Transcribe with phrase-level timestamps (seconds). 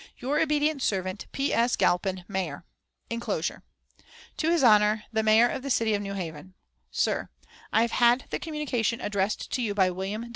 [0.17, 1.53] "Your obedient servant, "P.
[1.53, 1.75] S.
[1.75, 2.65] GALPIN, Mayor."
[3.11, 3.61] (Inclosure.)
[4.35, 6.55] "TO HIS HONOR THE MAYOR OF THE CITY OF NEW HAVEN:
[6.89, 7.29] "SIR,
[7.71, 10.29] I have had the communication addressed to you by Wm.